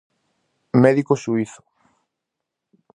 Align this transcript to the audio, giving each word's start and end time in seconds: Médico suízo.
Médico 0.83 1.13
suízo. 1.23 1.61